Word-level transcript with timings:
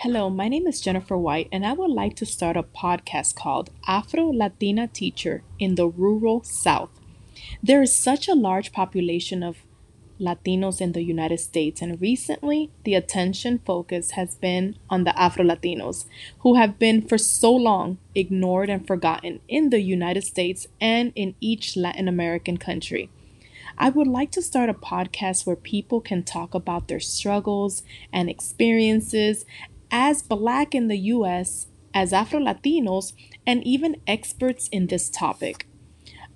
Hello, 0.00 0.28
my 0.28 0.46
name 0.46 0.66
is 0.66 0.82
Jenniffer 0.82 1.18
Whyte, 1.18 1.48
and 1.50 1.64
I 1.64 1.72
would 1.72 1.90
like 1.90 2.16
to 2.16 2.26
start 2.26 2.54
a 2.54 2.62
podcast 2.62 3.34
called 3.34 3.70
Afro 3.86 4.30
Latina 4.30 4.88
Teacher 4.88 5.42
in 5.58 5.76
the 5.76 5.88
Rural 5.88 6.42
South. 6.44 6.90
There 7.62 7.80
is 7.80 7.96
such 7.96 8.28
a 8.28 8.34
large 8.34 8.72
population 8.72 9.42
of 9.42 9.64
Latinos 10.20 10.82
in 10.82 10.92
the 10.92 11.02
United 11.02 11.40
States, 11.40 11.80
and 11.80 11.98
recently 11.98 12.70
the 12.84 12.92
attention 12.92 13.60
focus 13.64 14.10
has 14.10 14.34
been 14.34 14.76
on 14.90 15.04
the 15.04 15.18
Afro 15.18 15.42
Latinos, 15.42 16.04
who 16.40 16.56
have 16.56 16.78
been 16.78 17.00
for 17.00 17.16
so 17.16 17.50
long 17.50 17.96
ignored 18.14 18.68
and 18.68 18.86
forgotten 18.86 19.40
in 19.48 19.70
the 19.70 19.80
United 19.80 20.24
States 20.24 20.66
and 20.78 21.10
in 21.14 21.34
each 21.40 21.74
Latin 21.74 22.06
American 22.06 22.58
country. 22.58 23.08
I 23.78 23.90
would 23.90 24.06
like 24.06 24.30
to 24.32 24.42
start 24.42 24.70
a 24.70 24.74
podcast 24.74 25.46
where 25.46 25.56
people 25.56 26.00
can 26.00 26.22
talk 26.22 26.54
about 26.54 26.88
their 26.88 27.00
struggles 27.00 27.82
and 28.12 28.30
experiences 28.30 29.44
as 29.90 30.22
Black 30.22 30.74
in 30.74 30.88
the 30.88 30.98
US, 31.14 31.66
as 31.94 32.12
Afro 32.12 32.40
Latinos, 32.40 33.12
and 33.46 33.64
even 33.64 34.00
experts 34.06 34.68
in 34.68 34.86
this 34.86 35.08
topic. 35.08 35.66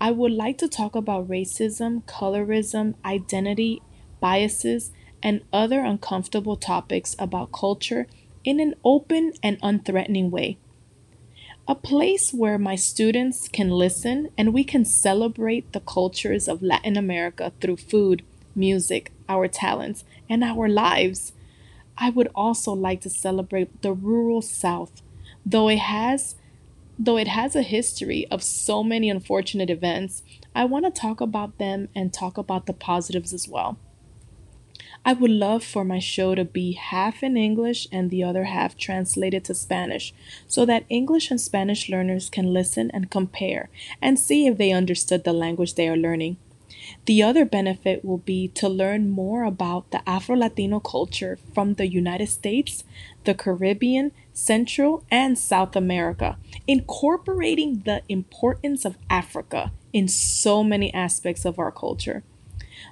I 0.00 0.10
would 0.10 0.32
like 0.32 0.56
to 0.58 0.68
talk 0.68 0.94
about 0.94 1.28
racism, 1.28 2.04
colorism, 2.04 2.94
identity, 3.04 3.82
biases, 4.20 4.92
and 5.22 5.42
other 5.52 5.80
uncomfortable 5.80 6.56
topics 6.56 7.14
about 7.18 7.52
culture 7.52 8.06
in 8.44 8.60
an 8.60 8.74
open 8.84 9.32
and 9.42 9.60
unthreatening 9.60 10.30
way. 10.30 10.56
A 11.68 11.74
place 11.74 12.32
where 12.32 12.58
my 12.58 12.74
students 12.74 13.48
can 13.48 13.70
listen 13.70 14.30
and 14.36 14.54
we 14.54 14.64
can 14.64 14.84
celebrate 14.84 15.72
the 15.72 15.80
cultures 15.80 16.48
of 16.48 16.62
Latin 16.62 16.96
America 16.96 17.52
through 17.60 17.76
food, 17.76 18.22
music, 18.54 19.12
our 19.28 19.46
talents, 19.46 20.04
and 20.28 20.42
our 20.42 20.68
lives. 20.68 21.32
I 21.96 22.10
would 22.10 22.28
also 22.34 22.72
like 22.72 23.00
to 23.02 23.10
celebrate 23.10 23.82
the 23.82 23.92
rural 23.92 24.42
South, 24.42 25.02
though 25.44 25.68
it 25.68 25.78
has 25.78 26.36
though 27.02 27.16
it 27.16 27.28
has 27.28 27.56
a 27.56 27.62
history 27.62 28.26
of 28.30 28.42
so 28.42 28.84
many 28.84 29.08
unfortunate 29.08 29.70
events. 29.70 30.22
I 30.54 30.66
want 30.66 30.84
to 30.84 31.00
talk 31.00 31.22
about 31.22 31.56
them 31.56 31.88
and 31.94 32.12
talk 32.12 32.36
about 32.36 32.66
the 32.66 32.74
positives 32.74 33.32
as 33.32 33.48
well. 33.48 33.78
I 35.02 35.14
would 35.14 35.30
love 35.30 35.64
for 35.64 35.82
my 35.82 35.98
show 35.98 36.34
to 36.34 36.44
be 36.44 36.72
half 36.72 37.22
in 37.22 37.38
English 37.38 37.88
and 37.90 38.10
the 38.10 38.22
other 38.22 38.44
half 38.44 38.76
translated 38.76 39.44
to 39.44 39.54
Spanish 39.54 40.12
so 40.46 40.66
that 40.66 40.84
English 40.90 41.30
and 41.30 41.40
Spanish 41.40 41.88
learners 41.88 42.28
can 42.28 42.52
listen 42.52 42.90
and 42.90 43.10
compare 43.10 43.70
and 44.02 44.18
see 44.18 44.46
if 44.46 44.58
they 44.58 44.72
understood 44.72 45.24
the 45.24 45.32
language 45.32 45.74
they 45.74 45.88
are 45.88 45.96
learning. 45.96 46.36
The 47.06 47.22
other 47.22 47.44
benefit 47.44 48.04
will 48.04 48.18
be 48.18 48.48
to 48.48 48.68
learn 48.68 49.10
more 49.10 49.44
about 49.44 49.90
the 49.90 50.08
Afro 50.08 50.36
Latino 50.36 50.80
culture 50.80 51.38
from 51.54 51.74
the 51.74 51.86
United 51.86 52.28
States, 52.28 52.84
the 53.24 53.34
Caribbean, 53.34 54.12
Central, 54.32 55.04
and 55.10 55.38
South 55.38 55.76
America, 55.76 56.38
incorporating 56.66 57.82
the 57.84 58.02
importance 58.08 58.84
of 58.84 58.96
Africa 59.08 59.72
in 59.92 60.08
so 60.08 60.62
many 60.62 60.92
aspects 60.94 61.44
of 61.44 61.58
our 61.58 61.72
culture. 61.72 62.22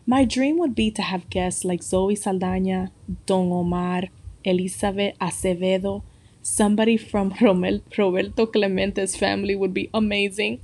My 0.06 0.25
dream 0.25 0.59
would 0.59 0.75
be 0.75 0.91
to 0.92 1.03
have 1.03 1.31
guests 1.31 1.64
like 1.64 1.83
Zoe 1.83 2.14
Saldaña, 2.14 2.91
Don 3.27 3.53
Omar, 3.53 4.05
Elizabeth 4.44 5.16
Acevedo, 5.19 6.03
somebody 6.42 6.97
from 6.97 7.31
Romel- 7.41 7.83
Roberto 7.97 8.47
Clemente's 8.47 9.16
family 9.16 9.55
would 9.55 9.75
be 9.75 9.91
amazing, 9.94 10.61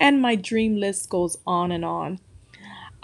and 0.00 0.20
my 0.20 0.34
dream 0.36 0.76
list 0.76 1.08
goes 1.08 1.36
on 1.46 1.72
and 1.72 1.84
on. 1.84 2.18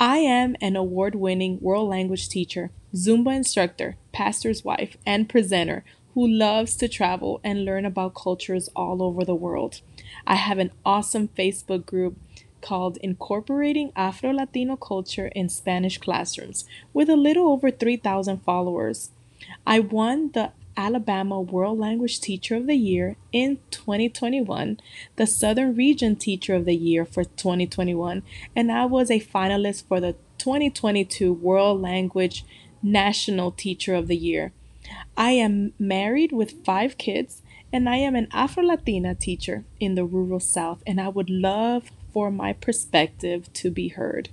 I 0.01 0.19
am 0.19 0.55
an 0.61 0.77
award 0.77 1.17
winning 1.17 1.59
world 1.61 1.89
language 1.89 2.29
teacher, 2.29 2.71
Zumba 2.95 3.35
instructor, 3.35 3.97
pastor's 4.13 4.65
wife, 4.65 4.97
and 5.05 5.29
presenter 5.29 5.85
who 6.15 6.25
loves 6.25 6.77
to 6.77 6.89
travel 6.89 7.41
and 7.43 7.65
learn 7.65 7.85
about 7.85 8.15
cultures 8.15 8.69
all 8.77 9.03
over 9.03 9.25
the 9.25 9.35
world. 9.35 9.81
I 10.25 10.37
have 10.37 10.59
an 10.59 10.71
awesome 10.87 11.27
Facebook 11.27 11.85
group 11.85 12.17
called 12.61 12.97
Incorporating 12.99 13.91
Afro 13.97 14.31
Latino 14.31 14.77
Culture 14.77 15.33
in 15.35 15.49
Spanish 15.49 15.99
Classrooms 15.99 16.65
with 16.93 17.11
a 17.11 17.17
little 17.17 17.51
over 17.51 17.73
3,000 17.73 18.45
followers. 18.45 19.11
I 19.67 19.81
won 19.81 20.31
the 20.33 20.53
Alabama 20.79 21.41
World 21.41 21.77
Language 21.77 22.21
Teacher 22.21 22.55
of 22.55 22.69
the 22.69 22.77
Year 22.77 23.17
in 23.33 23.59
2021, 23.73 24.79
the 25.17 25.27
Southern 25.27 25.75
Region 25.75 26.15
Teacher 26.15 26.55
of 26.55 26.67
the 26.67 26.77
Year 26.77 27.05
for 27.05 27.25
2021, 27.25 28.23
and 28.55 28.71
I 28.71 28.85
was 28.85 29.11
a 29.11 29.19
finalist 29.19 29.89
for 29.89 29.99
the 29.99 30.15
2022 30.39 31.33
World 31.33 31.83
Language 31.83 32.45
National 32.81 33.51
Teacher 33.51 33.97
of 33.97 34.07
the 34.07 34.17
Year. 34.17 34.53
I 35.17 35.33
am 35.33 35.73
married 35.81 36.31
with 36.31 36.65
five 36.65 36.97
kids, 36.97 37.43
and 37.73 37.89
I 37.89 37.97
am 37.97 38.15
an 38.15 38.29
Afro 38.33 38.63
Latina 38.63 39.17
teacher 39.17 39.65
in 39.81 39.97
the 39.97 40.05
rural 40.05 40.39
South, 40.39 40.85
and 40.87 41.01
I 41.01 41.09
would 41.09 41.29
love 41.29 41.91
for 42.13 42.31
my 42.31 42.53
perspective 42.53 43.53
to 43.55 43.73
be 43.73 43.89
heard. 43.89 44.29